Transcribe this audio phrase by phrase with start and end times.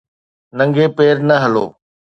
[0.57, 1.65] ننگي پير نه هلو